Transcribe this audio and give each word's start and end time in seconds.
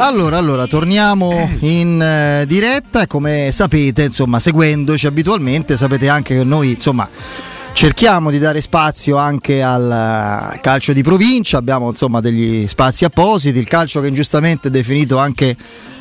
Allora, 0.00 0.38
allora, 0.38 0.68
torniamo 0.68 1.58
in 1.62 2.00
eh, 2.00 2.44
diretta 2.46 3.08
come 3.08 3.50
sapete, 3.52 4.04
insomma, 4.04 4.38
seguendoci 4.38 5.08
abitualmente, 5.08 5.76
sapete 5.76 6.08
anche 6.08 6.36
che 6.36 6.44
noi, 6.44 6.70
insomma, 6.74 7.08
cerchiamo 7.72 8.30
di 8.30 8.38
dare 8.38 8.60
spazio 8.60 9.16
anche 9.16 9.60
al 9.60 10.52
uh, 10.54 10.60
calcio 10.60 10.92
di 10.92 11.02
provincia, 11.02 11.58
abbiamo 11.58 11.88
insomma 11.88 12.20
degli 12.20 12.68
spazi 12.68 13.06
appositi, 13.06 13.58
il 13.58 13.66
calcio 13.66 14.00
che 14.00 14.06
ingiustamente 14.06 14.68
è 14.68 14.70
definito 14.70 15.18
anche 15.18 15.56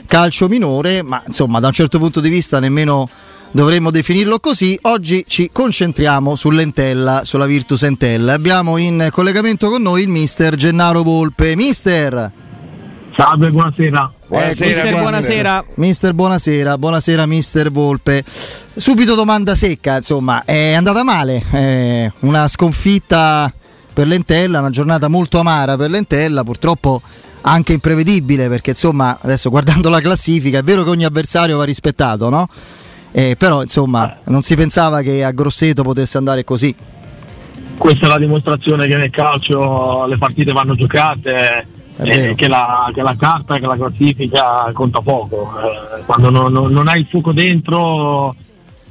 calcio 0.05 0.47
minore, 0.47 1.01
ma 1.01 1.19
insomma, 1.25 1.59
da 1.59 1.65
un 1.65 1.73
certo 1.73 1.97
punto 1.97 2.19
di 2.19 2.29
vista 2.29 2.59
nemmeno 2.59 3.09
dovremmo 3.49 3.89
definirlo 3.89 4.39
così. 4.39 4.77
Oggi 4.83 5.25
ci 5.27 5.49
concentriamo 5.51 6.35
sull'Entella, 6.35 7.21
sulla 7.25 7.47
Virtus 7.47 7.81
Entella. 7.81 8.33
Abbiamo 8.33 8.77
in 8.77 9.07
collegamento 9.11 9.71
con 9.71 9.81
noi 9.81 10.03
il 10.03 10.09
mister 10.09 10.55
Gennaro 10.55 11.01
Volpe. 11.01 11.55
Mister 11.55 12.45
Salve, 13.17 13.49
buonasera. 13.49 14.11
Buonasera, 14.27 14.67
mister, 14.67 14.99
buonasera. 14.99 15.65
Mister, 15.73 16.13
buonasera. 16.13 16.77
Buonasera, 16.77 17.25
mister 17.25 17.71
Volpe. 17.71 18.23
Subito 18.27 19.15
domanda 19.15 19.55
secca, 19.55 19.95
insomma, 19.95 20.45
è 20.45 20.73
andata 20.73 21.03
male. 21.03 21.43
È 21.49 22.11
una 22.19 22.47
sconfitta 22.47 23.51
per 23.91 24.05
l'Entella, 24.05 24.59
una 24.59 24.69
giornata 24.69 25.07
molto 25.07 25.39
amara 25.39 25.75
per 25.75 25.89
l'Entella, 25.89 26.43
purtroppo 26.43 27.01
anche 27.41 27.73
imprevedibile 27.73 28.49
perché 28.49 28.71
insomma, 28.71 29.17
adesso 29.19 29.49
guardando 29.49 29.89
la 29.89 29.99
classifica, 29.99 30.59
è 30.59 30.63
vero 30.63 30.83
che 30.83 30.91
ogni 30.91 31.05
avversario 31.05 31.57
va 31.57 31.63
rispettato, 31.63 32.29
no? 32.29 32.47
Eh, 33.11 33.35
però 33.35 33.63
insomma, 33.63 34.15
non 34.25 34.43
si 34.43 34.55
pensava 34.55 35.01
che 35.01 35.23
a 35.23 35.31
Grosseto 35.31 35.81
potesse 35.81 36.19
andare 36.19 36.43
così. 36.43 36.75
Questa 37.79 38.05
è 38.05 38.09
la 38.09 38.19
dimostrazione 38.19 38.85
che 38.85 38.95
nel 38.95 39.09
calcio 39.09 40.05
le 40.05 40.19
partite 40.19 40.51
vanno 40.51 40.75
giocate 40.75 41.67
eh, 41.97 42.35
che, 42.35 42.47
la, 42.47 42.91
che, 42.93 43.01
la, 43.01 43.15
carta, 43.17 43.57
che 43.59 43.65
la 43.65 43.75
classifica 43.75 44.69
conta 44.73 45.01
poco. 45.01 45.51
Eh, 45.59 46.03
quando 46.05 46.29
non, 46.29 46.51
non, 46.51 46.71
non, 46.71 46.87
hai 46.87 47.01
il 47.01 47.07
fuoco 47.07 47.31
dentro 47.31 48.35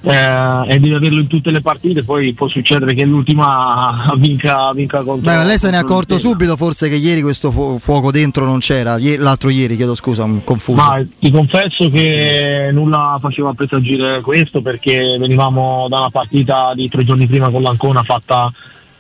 eh, 0.02 0.74
e 0.74 0.78
devi 0.78 0.94
averlo 0.94 1.20
in 1.20 1.26
tutte 1.26 1.50
le 1.50 1.60
partite, 1.60 2.04
poi 2.04 2.32
può 2.32 2.48
succedere 2.48 2.94
che 2.94 3.04
l'ultima 3.04 4.12
vinca, 4.18 4.72
vinca 4.72 5.02
contro. 5.02 5.30
Beh, 5.30 5.44
lei 5.44 5.58
se 5.58 5.70
ne 5.70 5.76
è 5.76 5.80
accorto 5.80 6.18
subito 6.18 6.56
forse 6.56 6.88
che 6.88 6.96
ieri 6.96 7.22
questo 7.22 7.50
fu- 7.50 7.78
fuoco 7.78 8.10
dentro 8.10 8.44
non 8.44 8.58
c'era, 8.58 8.98
I- 8.98 9.16
l'altro 9.16 9.50
ieri, 9.50 9.76
chiedo 9.76 9.94
scusa, 9.94 10.28
confuso. 10.44 10.80
Ma 10.80 11.04
ti 11.18 11.30
confesso 11.30 11.88
che 11.90 12.70
nulla 12.72 13.18
faceva 13.20 13.52
presagire 13.52 14.20
questo 14.20 14.62
perché 14.62 15.16
venivamo 15.18 15.86
da 15.88 15.98
una 15.98 16.10
partita 16.10 16.72
di 16.74 16.88
tre 16.88 17.04
giorni 17.04 17.26
prima 17.26 17.50
con 17.50 17.62
l'Ancona 17.62 18.02
fatta 18.02 18.52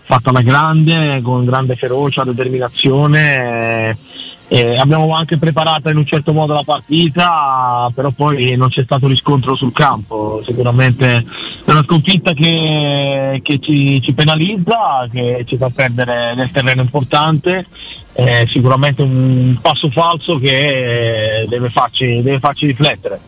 fatta 0.06 0.30
alla 0.30 0.40
grande, 0.40 1.20
con 1.22 1.44
grande 1.44 1.74
ferocia, 1.74 2.24
determinazione. 2.24 3.98
Eh, 4.48 4.78
abbiamo 4.78 5.12
anche 5.12 5.38
preparata 5.38 5.90
in 5.90 5.96
un 5.96 6.06
certo 6.06 6.32
modo 6.32 6.52
la 6.52 6.62
partita, 6.64 7.90
però 7.92 8.10
poi 8.10 8.54
non 8.54 8.68
c'è 8.68 8.84
stato 8.84 9.08
riscontro 9.08 9.56
sul 9.56 9.72
campo. 9.72 10.40
Sicuramente 10.46 11.16
è 11.16 11.70
una 11.70 11.82
sconfitta 11.82 12.32
che, 12.32 13.40
che 13.42 13.58
ci, 13.58 14.00
ci, 14.00 14.12
penalizza, 14.12 15.08
che 15.12 15.42
ci 15.46 15.56
fa 15.56 15.68
perdere 15.68 16.34
nel 16.36 16.52
terreno 16.52 16.82
importante. 16.82 17.66
Eh, 18.12 18.46
sicuramente 18.48 19.02
un 19.02 19.58
passo 19.60 19.90
falso 19.90 20.38
che 20.38 21.44
deve 21.48 21.68
farci, 21.68 22.22
deve 22.22 22.38
farci 22.38 22.66
riflettere. 22.66 23.18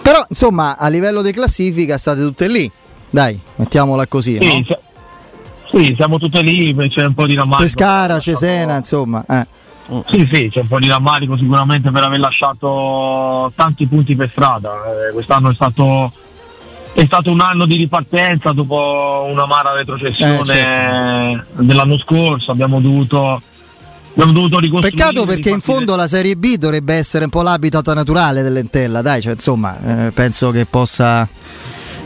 Però 0.00 0.24
insomma 0.28 0.78
a 0.78 0.86
livello 0.88 1.20
di 1.20 1.32
classifica 1.32 1.98
state 1.98 2.20
tutte 2.20 2.46
lì, 2.46 2.70
dai, 3.10 3.38
mettiamola 3.56 4.06
così. 4.06 4.38
Sì, 4.40 4.64
no? 4.68 4.78
Sì, 5.74 5.92
siamo 5.96 6.18
tutte 6.18 6.40
lì, 6.40 6.72
c'è 6.88 7.04
un 7.04 7.14
po' 7.14 7.26
di 7.26 7.34
rammarico. 7.34 7.64
Pescara, 7.64 8.20
Cesena, 8.20 8.76
insomma. 8.76 9.24
Eh. 9.28 9.46
Sì, 10.08 10.28
sì, 10.32 10.48
c'è 10.50 10.60
un 10.60 10.68
po' 10.68 10.78
di 10.78 10.86
rammarico 10.86 11.36
sicuramente 11.36 11.90
per 11.90 12.04
aver 12.04 12.20
lasciato 12.20 13.52
tanti 13.56 13.86
punti 13.88 14.14
per 14.14 14.30
strada. 14.30 14.70
Eh, 14.70 15.12
quest'anno 15.12 15.50
è 15.50 15.54
stato, 15.54 16.12
è 16.92 17.04
stato, 17.04 17.32
un 17.32 17.40
anno 17.40 17.66
di 17.66 17.74
ripartenza 17.76 18.52
dopo 18.52 19.26
una 19.28 19.46
mara 19.46 19.74
retrocessione 19.74 20.40
eh, 20.40 20.44
certo. 20.44 21.62
dell'anno 21.62 21.98
scorso. 21.98 22.52
Abbiamo 22.52 22.80
dovuto, 22.80 23.42
abbiamo 24.12 24.32
dovuto 24.32 24.60
ricostruire. 24.60 24.96
Peccato 24.96 25.26
perché 25.26 25.50
in 25.50 25.60
fondo 25.60 25.96
la 25.96 26.06
Serie 26.06 26.36
B 26.36 26.54
dovrebbe 26.54 26.94
essere 26.94 27.24
un 27.24 27.30
po' 27.30 27.42
l'habitat 27.42 27.92
naturale 27.94 28.42
dell'Entella, 28.42 29.02
dai, 29.02 29.20
cioè, 29.20 29.32
insomma, 29.32 30.06
eh, 30.06 30.12
penso 30.12 30.52
che 30.52 30.66
possa 30.66 31.28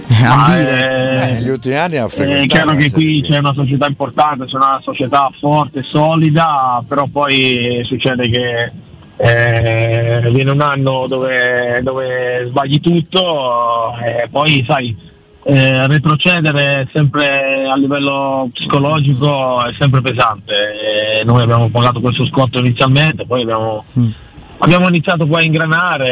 ambire. 0.25 1.29
Eh, 1.29 1.33
negli 1.35 1.49
ultimi 1.49 1.75
anni 1.75 1.97
ha 1.97 2.09
frequentato. 2.09 2.45
È 2.45 2.47
chiaro 2.47 2.75
che 2.75 2.91
qui 2.91 3.23
c'è 3.23 3.39
una 3.39 3.53
società 3.53 3.87
importante, 3.87 4.47
c'è 4.47 4.57
una 4.57 4.81
società 4.83 5.31
forte, 5.39 5.83
solida, 5.83 6.83
però 6.87 7.07
poi 7.07 7.83
succede 7.85 8.29
che 8.29 8.73
eh, 9.17 10.31
viene 10.31 10.51
un 10.51 10.61
anno 10.61 11.07
dove, 11.09 11.81
dove 11.83 12.47
sbagli 12.49 12.81
tutto 12.81 13.97
e 13.99 14.29
poi 14.31 14.65
sai 14.67 14.97
eh, 15.45 15.87
retrocedere 15.87 16.89
sempre 16.93 17.67
a 17.69 17.77
livello 17.77 18.49
psicologico 18.53 19.65
è 19.65 19.73
sempre 19.79 20.01
pesante. 20.01 21.21
E 21.21 21.25
noi 21.25 21.43
abbiamo 21.43 21.69
pagato 21.69 22.01
questo 22.01 22.27
scotto 22.27 22.59
inizialmente, 22.59 23.27
poi 23.27 23.43
abbiamo. 23.43 23.85
Mm 23.99 24.11
abbiamo 24.59 24.89
iniziato 24.89 25.27
poi 25.27 25.43
a 25.43 25.45
ingranare 25.45 26.07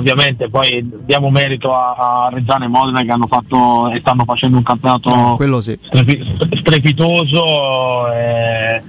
ovviamente 0.00 0.48
poi 0.48 0.84
diamo 1.04 1.30
merito 1.30 1.74
a, 1.74 1.94
a 1.94 2.28
Rezzane 2.32 2.64
e 2.64 2.68
Modena 2.68 3.02
che 3.02 3.10
hanno 3.10 3.26
fatto 3.26 3.90
e 3.90 4.00
stanno 4.00 4.24
facendo 4.24 4.56
un 4.56 4.62
campionato 4.62 5.10
no, 5.10 5.60
sì. 5.60 5.78
strepitoso 6.58 8.12
eh, 8.12 8.82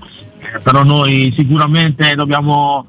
però 0.63 0.83
noi 0.83 1.33
sicuramente 1.35 2.15
dobbiamo 2.15 2.85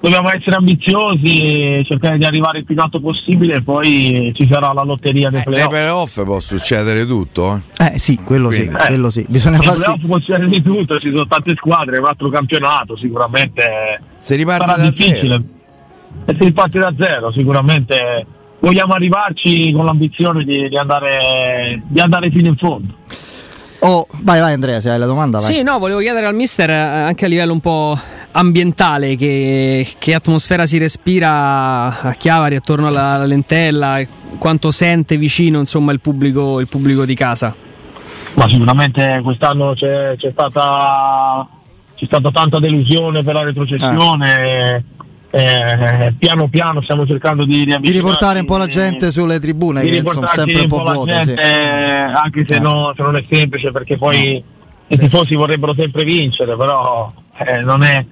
dobbiamo 0.00 0.30
essere 0.30 0.56
ambiziosi 0.56 1.50
e 1.50 1.84
cercare 1.86 2.16
di 2.16 2.24
arrivare 2.24 2.58
il 2.58 2.64
più 2.64 2.74
in 2.74 2.80
alto 2.80 3.00
possibile 3.00 3.56
e 3.56 3.62
poi 3.62 4.32
ci 4.34 4.48
sarà 4.50 4.72
la 4.72 4.82
lotteria 4.82 5.28
dei 5.28 5.40
eh, 5.40 5.44
playoff. 5.44 5.70
Nei 5.70 5.80
playoff 5.80 6.24
può 6.24 6.40
succedere 6.40 7.04
tutto? 7.04 7.60
Eh, 7.78 7.92
eh 7.94 7.98
sì, 7.98 8.18
quello 8.24 8.48
Quindi. 8.48 8.70
sì, 8.70 8.86
quello 8.86 9.10
sì. 9.10 9.26
Bisogna 9.28 9.58
farsi... 9.58 9.82
playoff 9.82 10.06
può 10.06 10.16
succedere 10.16 10.48
di 10.48 10.62
tutto, 10.62 10.98
ci 10.98 11.10
sono 11.10 11.26
tante 11.26 11.54
squadre, 11.54 11.98
un 11.98 12.06
altro 12.06 12.30
campionato 12.30 12.96
sicuramente 12.96 14.00
si 14.16 14.34
riparte 14.36 14.66
sarà 14.66 14.82
da 14.82 14.88
difficile. 14.88 15.28
Zero. 15.28 15.58
E 16.24 16.34
si 16.38 16.44
riparte 16.44 16.78
da 16.78 16.92
zero, 16.96 17.32
sicuramente 17.32 18.26
vogliamo 18.60 18.92
arrivarci 18.92 19.72
con 19.72 19.84
l'ambizione 19.84 20.44
di, 20.44 20.68
di, 20.68 20.76
andare, 20.76 21.82
di 21.86 22.00
andare 22.00 22.30
fino 22.30 22.48
in 22.48 22.56
fondo. 22.56 22.94
Oh, 23.80 24.06
vai, 24.22 24.40
vai 24.40 24.52
Andrea, 24.52 24.80
se 24.80 24.90
hai 24.90 24.98
la 24.98 25.06
domanda. 25.06 25.38
Vai. 25.38 25.54
Sì, 25.54 25.62
no, 25.62 25.78
volevo 25.78 26.00
chiedere 26.00 26.26
al 26.26 26.34
mister 26.34 26.68
eh, 26.68 26.74
anche 26.74 27.24
a 27.24 27.28
livello 27.28 27.52
un 27.52 27.60
po' 27.60 27.98
ambientale 28.32 29.16
che, 29.16 29.86
che, 29.98 30.14
atmosfera 30.14 30.66
si 30.66 30.78
respira 30.78 32.00
a 32.00 32.12
Chiavari 32.12 32.56
attorno 32.56 32.88
alla, 32.88 33.12
alla 33.12 33.24
lentella, 33.24 34.00
quanto 34.38 34.70
sente 34.70 35.16
vicino 35.16 35.58
insomma, 35.58 35.92
il, 35.92 36.00
pubblico, 36.00 36.60
il 36.60 36.68
pubblico 36.68 37.06
di 37.06 37.14
casa? 37.14 37.54
Ma 38.34 38.48
sicuramente 38.48 39.20
quest'anno 39.22 39.72
c'è, 39.74 40.14
c'è, 40.16 40.30
stata, 40.30 41.48
c'è 41.96 42.04
stata 42.04 42.30
tanta 42.30 42.58
delusione 42.58 43.22
per 43.22 43.34
la 43.34 43.44
retrocessione. 43.44 44.74
Eh. 44.76 44.82
Eh, 45.32 46.12
piano 46.18 46.48
piano 46.48 46.82
stiamo 46.82 47.06
cercando 47.06 47.44
di, 47.44 47.64
di 47.64 47.90
riportare 47.92 48.40
un 48.40 48.46
po' 48.46 48.56
la 48.56 48.66
gente 48.66 49.12
sulle 49.12 49.38
tribune 49.38 49.82
che 49.82 50.02
sono 50.04 50.26
sempre 50.26 50.62
un 50.62 50.66
po' 50.66 50.82
vuote 50.82 51.22
sì. 51.22 51.34
anche 51.38 52.44
se, 52.44 52.56
eh. 52.56 52.58
no, 52.58 52.92
se, 52.96 53.02
non 53.04 53.14
è 53.14 53.24
semplice 53.30 53.70
perché 53.70 53.96
poi 53.96 54.32
no. 54.32 54.42
i 54.88 54.98
tifosi 54.98 55.36
vorrebbero 55.36 55.72
sempre 55.72 56.02
vincere 56.02 56.56
però 56.56 57.12
eh, 57.46 57.60
non, 57.62 57.82
è, 57.82 58.04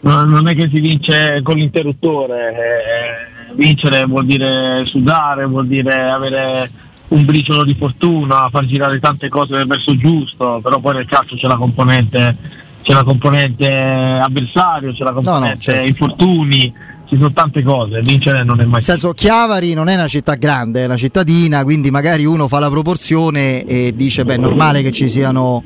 non 0.00 0.48
è 0.48 0.54
che 0.54 0.68
si 0.68 0.80
vince 0.80 1.40
con 1.42 1.56
l'interruttore, 1.56 2.50
eh, 2.50 3.54
vincere 3.54 4.04
vuol 4.04 4.26
dire 4.26 4.84
sudare, 4.84 5.46
vuol 5.46 5.66
dire 5.66 6.10
avere 6.10 6.70
un 7.08 7.24
briciolo 7.24 7.64
di 7.64 7.74
fortuna, 7.74 8.48
far 8.50 8.66
girare 8.66 8.98
tante 8.98 9.28
cose 9.28 9.54
nel 9.54 9.66
verso 9.66 9.96
giusto, 9.96 10.60
però 10.62 10.78
poi 10.78 10.96
nel 10.96 11.06
calcio 11.06 11.36
c'è 11.36 11.46
la 11.46 11.56
componente, 11.56 12.36
c'è 12.86 12.92
la 12.92 13.02
componente 13.02 13.68
avversario, 13.68 14.92
c'è 14.92 15.02
la 15.02 15.10
componente 15.10 15.44
no, 15.44 15.54
no, 15.54 15.60
certo. 15.60 15.86
infortuni, 15.88 16.72
ci 17.08 17.16
sono 17.16 17.32
tante 17.32 17.64
cose, 17.64 17.98
vincere 18.00 18.44
non 18.44 18.60
è 18.60 18.62
mai. 18.62 18.74
Nel 18.74 18.84
senso, 18.84 19.10
Chiavari 19.10 19.74
non 19.74 19.88
è 19.88 19.94
una 19.94 20.06
città 20.06 20.34
grande, 20.34 20.82
è 20.82 20.84
una 20.84 20.96
cittadina, 20.96 21.64
quindi 21.64 21.90
magari 21.90 22.24
uno 22.24 22.46
fa 22.46 22.60
la 22.60 22.70
proporzione 22.70 23.64
e 23.64 23.92
dice: 23.96 24.24
beh, 24.24 24.34
è 24.34 24.38
normale 24.38 24.82
che 24.82 24.92
ci 24.92 25.08
siano 25.08 25.64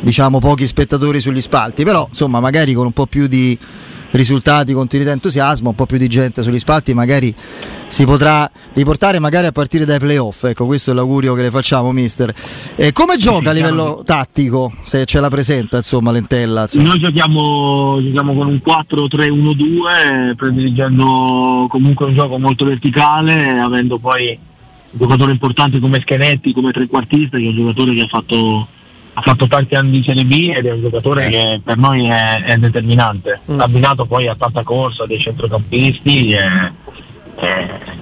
diciamo 0.00 0.38
pochi 0.38 0.66
spettatori 0.66 1.18
sugli 1.18 1.40
spalti, 1.40 1.82
però 1.82 2.04
insomma 2.06 2.40
magari 2.40 2.74
con 2.74 2.84
un 2.84 2.92
po' 2.92 3.06
più 3.06 3.26
di 3.26 3.56
risultati, 4.12 4.72
continuità, 4.72 5.12
entusiasmo, 5.12 5.70
un 5.70 5.74
po' 5.74 5.86
più 5.86 5.98
di 5.98 6.08
gente 6.08 6.42
sugli 6.42 6.58
spalti 6.58 6.94
magari 6.94 7.34
si 7.86 8.04
potrà 8.04 8.50
riportare 8.72 9.18
magari 9.18 9.46
a 9.46 9.52
partire 9.52 9.84
dai 9.84 9.98
playoff, 9.98 10.44
ecco 10.44 10.66
questo 10.66 10.92
è 10.92 10.94
l'augurio 10.94 11.34
che 11.34 11.42
le 11.42 11.50
facciamo 11.50 11.92
mister. 11.92 12.32
Eh, 12.76 12.92
come 12.92 13.16
gioca 13.16 13.50
a 13.50 13.52
livello 13.52 14.02
tattico, 14.04 14.72
se 14.84 15.04
ce 15.04 15.20
la 15.20 15.28
presenta 15.28 15.78
insomma 15.78 16.12
Lentella? 16.12 16.62
Insomma. 16.62 16.88
Noi 16.88 16.98
giochiamo, 17.00 17.98
giochiamo 18.02 18.34
con 18.34 18.46
un 18.48 18.60
4-3-1-2 18.64 20.34
prediligendo 20.36 21.66
comunque 21.68 22.06
un 22.06 22.14
gioco 22.14 22.38
molto 22.38 22.64
verticale, 22.64 23.58
avendo 23.58 23.98
poi 23.98 24.38
un 24.92 24.98
giocatore 24.98 25.32
importante 25.32 25.78
come 25.78 26.00
Schenetti, 26.00 26.52
come 26.52 26.72
trequartista, 26.72 27.38
che 27.38 27.44
è 27.44 27.48
un 27.48 27.56
giocatore 27.56 27.94
che 27.94 28.02
ha 28.02 28.08
fatto 28.08 28.66
ha 29.12 29.20
fatto 29.22 29.46
tanti 29.48 29.74
anni 29.74 29.90
di 29.90 30.02
Serie 30.04 30.24
B 30.24 30.52
ed 30.54 30.66
è 30.66 30.72
un 30.72 30.80
giocatore 30.82 31.26
Eh. 31.26 31.30
che 31.30 31.60
per 31.64 31.76
noi 31.76 32.06
è, 32.06 32.42
è 32.44 32.56
determinante, 32.56 33.40
Mm. 33.50 33.60
abbinato 33.60 34.04
poi 34.06 34.28
a 34.28 34.36
tanta 34.38 34.62
corsa 34.62 35.04
dei 35.06 35.18
centrocampisti 35.20 36.32
e, 36.32 36.72
e- 37.36 37.98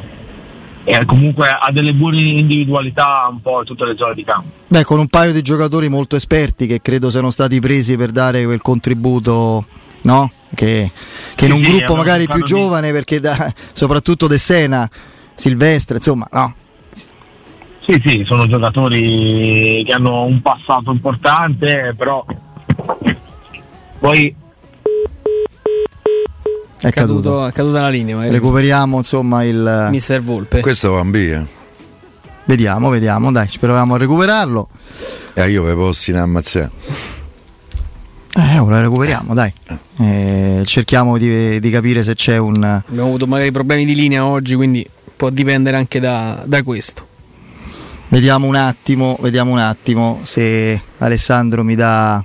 e 0.85 1.05
comunque 1.05 1.49
ha 1.49 1.71
delle 1.71 1.93
buone 1.93 2.19
individualità 2.19 3.27
un 3.31 3.41
po' 3.43 3.61
in 3.61 3.67
tutte 3.67 3.85
le 3.85 3.95
zone 3.97 4.15
di 4.15 4.25
campo. 4.25 4.49
Beh, 4.69 4.85
con 4.85 4.99
un 4.99 5.07
paio 5.09 5.33
di 5.33 5.43
giocatori 5.43 5.89
molto 5.91 6.17
esperti 6.17 6.67
che 6.67 6.81
credo 6.81 7.11
siano 7.11 7.31
stati 7.31 7.61
presi 7.61 7.97
per 7.97 8.11
dare 8.11 8.45
quel 8.45 8.63
contributo, 8.63 9.67
no? 10.03 10.31
Che, 10.55 10.91
che 11.35 11.45
in 11.45 11.51
Sì, 11.53 11.59
un 11.59 11.65
sì, 11.65 11.71
gruppo 11.77 11.95
magari 11.95 12.27
più 12.27 12.39
di- 12.39 12.45
giovane, 12.45 12.91
perché 12.93 13.21
da- 13.21 13.53
soprattutto 13.73 14.27
De 14.27 14.39
Sena, 14.39 14.89
Silvestre, 15.35 15.97
insomma, 15.97 16.27
no? 16.33 16.55
Sì, 17.91 18.03
sì, 18.05 18.23
sono 18.27 18.47
giocatori 18.47 19.83
che 19.83 19.93
hanno 19.95 20.25
un 20.25 20.43
passato 20.43 20.91
importante, 20.93 21.95
però 21.97 22.23
poi 23.99 24.35
È 26.79 26.91
caduto. 26.91 27.47
È 27.47 27.53
caduta 27.53 27.81
la 27.81 27.89
linea. 27.89 28.17
magari. 28.17 28.35
Recuperiamo 28.35 28.99
insomma 28.99 29.43
il. 29.43 29.89
Mister 29.91 30.21
Volpe. 30.21 30.61
Questo 30.61 30.93
va 30.93 31.03
via. 31.07 31.47
Vediamo, 32.45 32.91
vediamo, 32.91 33.33
dai, 33.33 33.49
speravamo 33.49 33.95
a 33.95 33.99
recuperarlo. 33.99 34.69
E 35.33 35.49
io 35.49 35.63
ve 35.63 35.73
posso 35.73 36.11
in 36.11 36.19
ammazzare. 36.19 36.71
Eh, 38.35 38.59
ora 38.59 38.83
recuperiamo, 38.83 39.33
dai. 39.33 39.51
Eh, 39.99 40.63
cerchiamo 40.67 41.17
di, 41.17 41.59
di 41.59 41.71
capire 41.71 42.03
se 42.03 42.15
c'è 42.15 42.37
un. 42.37 42.63
Abbiamo 42.63 43.09
avuto 43.09 43.27
magari 43.27 43.51
problemi 43.51 43.87
di 43.87 43.95
linea 43.95 44.27
oggi, 44.27 44.55
quindi 44.57 44.87
può 45.17 45.31
dipendere 45.31 45.79
anche 45.79 46.01
da, 46.01 46.43
da 46.45 46.63
questo. 46.63 47.07
Vediamo 48.11 48.47
un 48.47 48.55
attimo, 48.55 49.17
vediamo 49.21 49.53
un 49.53 49.59
attimo 49.59 50.21
se 50.23 50.81
Alessandro 50.99 51.63
mi 51.63 51.75
dà. 51.75 52.25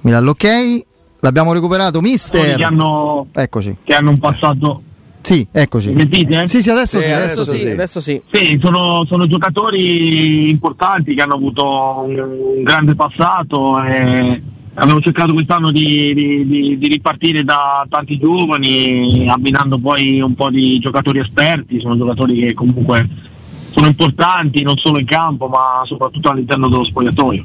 Mi 0.00 0.10
dà 0.10 0.20
l'ok. 0.20 0.82
L'abbiamo 1.20 1.52
recuperato, 1.52 2.00
mister. 2.00 2.56
che 2.56 2.64
hanno, 2.64 3.28
Eccoci. 3.32 3.76
che 3.84 3.94
hanno 3.94 4.10
un 4.10 4.18
passato. 4.18 4.82
Sì, 5.22 5.46
eccoci. 5.50 5.94
Sentite? 5.96 6.46
Sì, 6.46 6.60
sì, 6.60 6.68
adesso 6.68 6.98
Sì, 6.98 7.04
sì, 7.06 7.12
adesso 7.12 7.44
sì, 7.44 7.58
sì. 7.58 7.68
adesso 7.70 8.00
sì. 8.00 8.20
Sì, 8.30 8.58
sono, 8.60 9.04
sono 9.06 9.26
giocatori 9.26 10.50
importanti 10.50 11.14
che 11.14 11.22
hanno 11.22 11.34
avuto 11.34 12.04
un, 12.06 12.18
un 12.18 12.62
grande 12.62 12.94
passato 12.94 13.82
e 13.82 14.42
abbiamo 14.74 15.00
cercato 15.00 15.32
quest'anno 15.32 15.70
di, 15.70 16.12
di- 16.12 16.46
di- 16.46 16.76
di 16.78 16.88
ripartire 16.88 17.42
da 17.42 17.86
tanti 17.88 18.18
giovani, 18.18 19.26
abbinando 19.26 19.78
poi 19.78 20.20
un 20.20 20.34
po' 20.34 20.50
di 20.50 20.78
giocatori 20.78 21.20
esperti, 21.20 21.80
sono 21.80 21.96
giocatori 21.96 22.40
che 22.40 22.52
comunque 22.52 23.08
sono 23.74 23.86
importanti 23.88 24.62
non 24.62 24.76
solo 24.76 25.00
in 25.00 25.06
campo 25.06 25.48
ma 25.48 25.82
soprattutto 25.84 26.30
all'interno 26.30 26.68
dello 26.68 26.84
spogliatoio. 26.84 27.44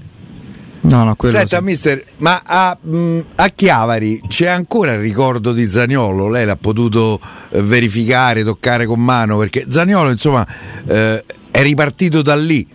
No, 0.82 1.04
no, 1.04 1.16
Senta, 1.18 1.58
sì. 1.58 1.64
mister, 1.64 2.04
ma 2.18 2.42
a, 2.46 2.78
mh, 2.80 3.20
a 3.36 3.50
Chiavari 3.50 4.22
c'è 4.28 4.48
ancora 4.48 4.94
il 4.94 5.00
ricordo 5.00 5.52
di 5.52 5.66
Zaniolo? 5.66 6.30
Lei 6.30 6.46
l'ha 6.46 6.56
potuto 6.56 7.20
eh, 7.50 7.62
verificare, 7.62 8.44
toccare 8.44 8.86
con 8.86 9.04
mano? 9.04 9.38
Perché 9.38 9.66
Zaniolo, 9.68 10.10
insomma, 10.10 10.48
eh, 10.88 11.24
è 11.52 11.62
ripartito 11.64 12.22
da 12.22 12.36
lì. 12.36 12.66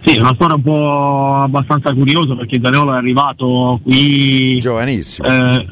Sì, 0.00 0.16
è 0.16 0.20
una 0.20 0.32
storia 0.34 0.54
un 0.54 0.62
po' 0.62 1.34
abbastanza 1.42 1.92
curiosa 1.92 2.34
perché 2.34 2.58
Zaniolo 2.62 2.94
è 2.94 2.96
arrivato 2.96 3.80
qui 3.82 4.58
Giovanissimo. 4.58 5.28
Eh, 5.28 5.66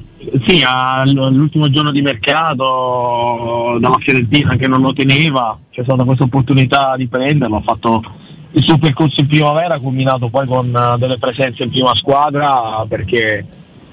sì, 0.46 0.62
all'ultimo 0.66 1.70
giorno 1.70 1.90
di 1.90 2.02
mercato 2.02 3.76
dalla 3.80 3.98
Fiorentina 3.98 4.56
che 4.56 4.66
non 4.68 4.80
lo 4.80 4.92
teneva, 4.92 5.58
c'è 5.70 5.82
stata 5.82 6.04
questa 6.04 6.24
opportunità 6.24 6.94
di 6.96 7.06
prenderlo, 7.06 7.56
ha 7.56 7.62
fatto 7.62 8.02
il 8.52 8.62
suo 8.62 8.78
percorso 8.78 9.20
in 9.20 9.26
primavera, 9.26 9.78
culminato 9.78 10.28
poi 10.28 10.46
con 10.46 10.74
eh, 10.74 10.98
delle 10.98 11.18
presenze 11.18 11.64
in 11.64 11.70
prima 11.70 11.94
squadra 11.94 12.84
perché 12.88 13.44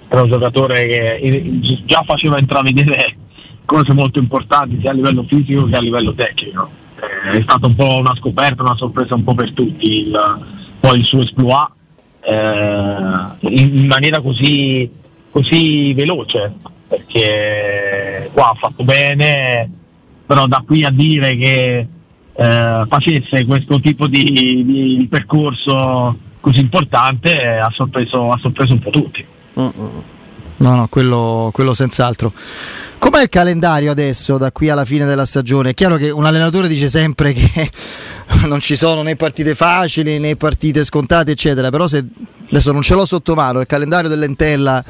era 0.08 0.22
un 0.22 0.30
giocatore 0.30 0.86
che 0.88 1.60
già 1.86 2.04
faceva 2.06 2.38
intravedere 2.38 3.16
cose 3.66 3.94
molto 3.94 4.20
importanti 4.20 4.78
sia 4.80 4.92
a 4.92 4.94
livello 4.94 5.24
fisico 5.28 5.66
che 5.66 5.76
a 5.76 5.82
livello 5.82 6.14
tecnico. 6.14 6.70
Eh, 7.32 7.38
è 7.40 7.42
stata 7.42 7.66
un 7.66 7.76
po' 7.76 7.96
una 7.98 8.16
scoperta, 8.16 8.62
una 8.62 8.76
sorpresa 8.76 9.16
un 9.16 9.24
po' 9.24 9.34
per 9.34 9.52
tutti, 9.54 10.08
il- 10.08 10.40
poi 10.80 11.00
il 11.00 11.06
suo 11.06 11.22
esploit 11.22 11.70
eh, 12.24 12.96
in 13.40 13.88
maniera 13.88 14.22
così, 14.22 14.90
così 15.32 15.94
veloce, 15.94 16.54
perché 16.88 18.30
qua 18.34 18.50
ha 18.50 18.56
fatto 18.56 18.84
bene, 18.84 19.70
però 20.26 20.46
da 20.48 20.64
qui 20.66 20.84
a 20.84 20.92
dire 20.92 21.36
che 21.38 21.88
eh, 22.34 22.86
facesse 22.88 23.46
questo 23.46 23.80
tipo 23.80 24.08
di, 24.08 24.24
di- 24.66 24.98
di 24.98 25.08
percorso 25.10 26.18
così 26.40 26.60
importante 26.60 27.42
eh, 27.42 27.58
ha 27.58 27.72
sorpreso, 27.74 28.32
ha 28.32 28.40
sorpreso 28.40 28.74
un 28.74 28.80
po' 28.80 28.90
tutti. 28.90 29.26
No, 29.54 30.76
no, 30.76 30.88
quello, 30.90 31.50
quello 31.54 31.74
senz'altro. 31.74 32.34
Com'è 33.00 33.24
il 33.24 33.30
calendario 33.30 33.90
adesso 33.90 34.38
da 34.38 34.52
qui 34.52 34.70
alla 34.70 34.86
fine 34.86 35.06
della 35.06 35.26
stagione? 35.26 35.72
È 35.72 35.74
chiaro 35.74 35.98
che 35.98 36.12
un 36.12 36.24
allenatore 36.24 36.68
dice 36.68 36.88
sempre 36.88 37.34
che 37.34 37.72
non 38.46 38.60
ci 38.60 38.76
sono 38.76 39.02
né 39.02 39.16
partite 39.16 39.56
facili 39.56 40.20
né 40.20 40.36
partite 40.36 40.84
scontate, 40.84 41.32
eccetera, 41.32 41.72
però 41.72 41.88
se 41.88 42.06
adesso 42.48 42.72
non 42.72 42.84
ce 42.84 42.94
l'ho 42.94 43.06
sotto 43.06 43.34
mano, 43.34 43.60
il 43.60 43.66
calendario 43.66 44.08
dell'Entella 44.08 44.84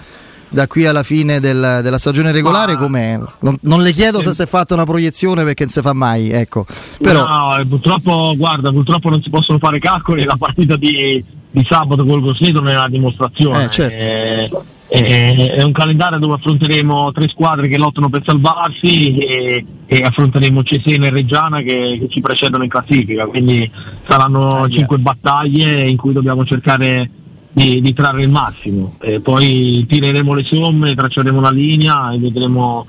da 0.51 0.67
qui 0.67 0.85
alla 0.85 1.01
fine 1.03 1.39
del- 1.39 1.79
della 1.81 1.97
stagione 1.97 2.31
regolare 2.31 2.75
com'è? 2.75 3.17
Non, 3.39 3.57
non 3.61 3.81
le 3.81 3.91
chiedo 3.93 4.21
se 4.21 4.33
si 4.33 4.41
è 4.41 4.45
fatta 4.45 4.73
una 4.73 4.83
proiezione 4.83 5.43
perché 5.43 5.63
non 5.63 5.71
si 5.73 5.81
fa 5.81 5.93
mai, 5.93 6.29
ecco. 6.29 6.65
Però 7.01 7.25
No, 7.25 7.57
eh, 7.57 7.65
purtroppo, 7.65 8.33
guarda, 8.37 8.71
purtroppo 8.71 9.09
non 9.09 9.21
si 9.21 9.29
possono 9.29 9.57
fare 9.57 9.79
calcoli, 9.79 10.23
la 10.25 10.35
partita 10.37 10.75
di, 10.75 11.23
di 11.49 11.65
sabato 11.67 12.05
col 12.05 12.21
Gosneto 12.21 12.59
non 12.59 12.69
è 12.69 12.75
una 12.75 12.89
dimostrazione. 12.89 13.63
Eh, 13.65 13.69
certo. 13.69 13.97
Eh, 14.03 14.51
eh, 14.93 15.51
è 15.53 15.63
un 15.63 15.71
calendario 15.71 16.19
dove 16.19 16.33
affronteremo 16.33 17.13
tre 17.13 17.29
squadre 17.29 17.69
che 17.69 17.77
lottano 17.77 18.09
per 18.09 18.23
salvarsi 18.25 19.15
e, 19.19 19.65
e 19.85 20.03
affronteremo 20.03 20.63
Cesena 20.63 21.05
e 21.05 21.09
Reggiana 21.11 21.59
che, 21.59 21.97
che 21.97 22.07
ci 22.09 22.19
precedono 22.19 22.63
in 22.65 22.69
classifica, 22.69 23.25
quindi 23.25 23.71
saranno 24.05 24.49
Ahia. 24.49 24.67
cinque 24.67 24.97
battaglie 24.97 25.87
in 25.87 25.95
cui 25.95 26.11
dobbiamo 26.11 26.43
cercare 26.43 27.09
di, 27.51 27.81
di 27.81 27.93
trarre 27.93 28.23
il 28.23 28.29
massimo. 28.29 28.95
E 28.99 29.19
poi 29.19 29.85
tireremo 29.87 30.33
le 30.33 30.43
somme, 30.43 30.95
tracceremo 30.95 31.37
una 31.37 31.51
linea 31.51 32.11
e 32.11 32.17
vedremo 32.19 32.85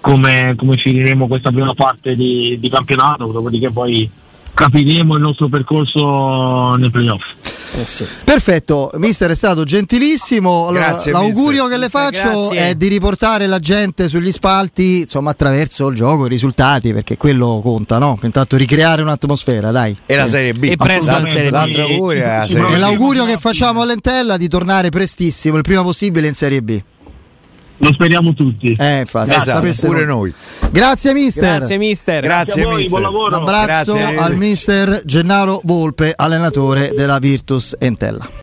come, 0.00 0.54
come 0.56 0.76
finiremo 0.76 1.26
questa 1.26 1.50
prima 1.50 1.74
parte 1.74 2.16
di, 2.16 2.58
di 2.58 2.68
campionato, 2.68 3.26
dopodiché 3.26 3.70
poi 3.70 4.08
capiremo 4.52 5.14
il 5.14 5.20
nostro 5.20 5.48
percorso 5.48 6.74
nei 6.76 6.90
playoff. 6.90 7.22
Eh 7.72 7.86
sì. 7.86 8.04
Perfetto, 8.24 8.90
mister 8.96 9.30
è 9.30 9.34
stato 9.34 9.64
gentilissimo. 9.64 10.66
Allora, 10.66 10.88
Grazie, 10.88 11.12
l'augurio 11.12 11.66
mister. 11.66 11.70
che 11.70 11.78
le 11.78 11.88
faccio 11.88 12.48
grazie. 12.48 12.68
è 12.68 12.74
di 12.74 12.88
riportare 12.88 13.46
la 13.46 13.58
gente 13.58 14.08
sugli 14.08 14.32
spalti, 14.32 15.00
insomma, 15.00 15.30
attraverso 15.30 15.88
il 15.88 15.96
gioco, 15.96 16.26
i 16.26 16.28
risultati, 16.28 16.92
perché 16.92 17.16
quello 17.16 17.60
conta, 17.62 17.98
no? 17.98 18.18
Intanto 18.22 18.56
ricreare 18.56 19.02
un'atmosfera, 19.02 19.70
dai. 19.70 19.96
E 20.06 20.16
la 20.16 20.26
Serie 20.26 20.52
B. 20.52 20.64
E 20.64 20.76
presto 20.76 21.10
in 21.10 21.26
Serie 21.28 21.50
B. 21.50 21.52
L'altro 21.52 21.82
augurio 21.82 22.22
è 22.22 22.36
la 22.38 22.46
Serie 22.46 22.62
E 22.62 22.66
B. 22.66 22.72
sì, 22.72 22.78
l'augurio 22.78 23.24
che 23.24 23.38
facciamo 23.38 23.82
all'Entella 23.82 24.34
è 24.34 24.38
di 24.38 24.48
tornare 24.48 24.88
prestissimo, 24.90 25.56
il 25.56 25.62
prima 25.62 25.82
possibile 25.82 26.26
in 26.28 26.34
Serie 26.34 26.62
B. 26.62 26.82
Lo 27.82 27.92
speriamo 27.92 28.34
tutti. 28.34 28.76
Eh, 28.78 29.00
infatti, 29.00 29.30
Esatto, 29.30 29.66
pure 29.86 30.04
noi. 30.04 30.32
noi. 30.60 30.70
Grazie, 30.70 31.12
mister. 31.14 31.56
Grazie, 31.58 31.78
mister. 31.78 32.22
Grazie, 32.22 32.62
a 32.62 32.64
voi, 32.66 32.74
mister. 32.82 32.90
buon 32.90 33.04
Un 33.04 33.10
lavoro. 33.12 33.36
abbraccio 33.36 33.92
Grazie. 33.94 34.16
al 34.18 34.36
mister 34.36 35.02
Gennaro 35.04 35.60
Volpe, 35.64 36.12
allenatore 36.14 36.90
della 36.94 37.18
Virtus 37.18 37.74
Entella. 37.78 38.38